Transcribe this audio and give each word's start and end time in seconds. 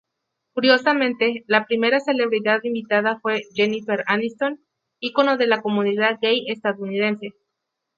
Curiosamente, 0.55 1.43
la 1.45 1.67
primera 1.67 1.99
celebridad 1.99 2.61
invitada 2.63 3.19
fue 3.19 3.43
Jennifer 3.53 4.03
Aniston, 4.07 4.59
icono 4.99 5.37
de 5.37 5.45
la 5.45 5.61
comunidad 5.61 6.17
gay 6.19 6.43
estadounidense. 6.49 7.35